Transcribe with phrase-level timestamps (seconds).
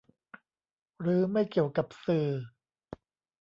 [1.01, 2.27] หรือไม่เกี่ยวกับสื่อ